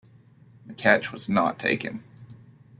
[0.65, 2.03] The catch was not taken.